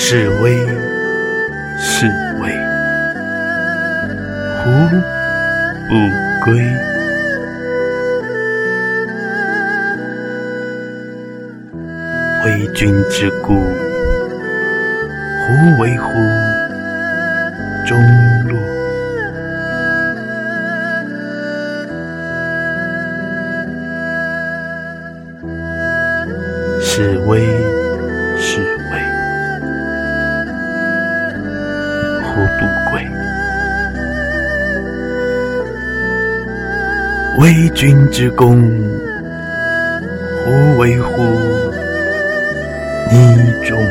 [0.00, 0.56] 是危
[1.76, 2.06] 是
[2.40, 2.50] 危，
[4.62, 4.70] 胡
[5.88, 5.92] 不
[6.44, 6.62] 归？
[12.44, 13.60] 为君之故，
[15.44, 16.12] 胡为乎
[17.84, 18.00] 中
[18.46, 18.56] 路？
[26.80, 27.48] 是危
[32.38, 33.04] 胡不归？
[37.38, 38.62] 为君之功，
[40.44, 41.24] 胡为乎
[43.10, 43.82] 泥中？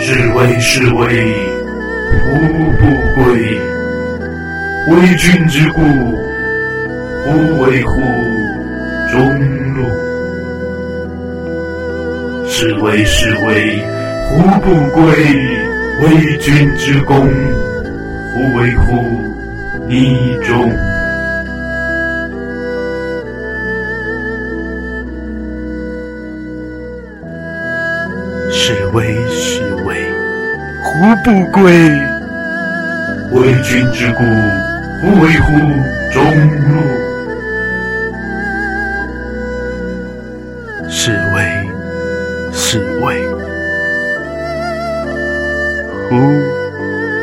[0.00, 1.32] 是为是为，
[2.24, 2.34] 胡
[2.72, 2.82] 不
[3.22, 3.56] 归？
[4.88, 5.80] 为君之故，
[7.22, 8.02] 胡为乎
[9.10, 9.18] 中
[9.74, 9.84] 路？
[12.46, 13.82] 是为是为，
[14.28, 15.02] 胡不归？
[16.02, 17.16] 为君之功，
[18.32, 19.20] 胡为乎
[19.88, 20.70] 泥中？
[28.50, 29.94] 是为是为，
[30.82, 31.72] 胡不归？
[33.32, 34.22] 为君之故，
[35.00, 35.52] 胡为乎
[36.12, 36.24] 中
[36.68, 36.74] 路？
[41.06, 41.68] 是为
[42.50, 43.28] 是为，
[46.08, 46.16] 胡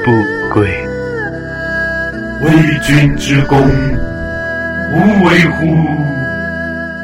[0.06, 0.12] 不
[0.54, 0.70] 归？
[2.42, 2.52] 为
[2.84, 3.58] 君之功，
[4.92, 5.66] 无为乎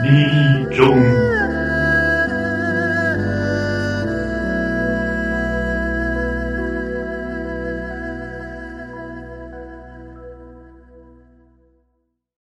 [0.03, 1.01] 泥中？